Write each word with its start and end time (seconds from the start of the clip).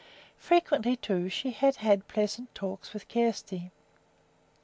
Frequently, 0.39 0.95
too, 0.95 1.29
she 1.29 1.51
had 1.51 1.75
had 1.75 2.07
pleasant 2.07 2.55
talks 2.55 2.91
with 2.91 3.07
Kjersti. 3.07 3.69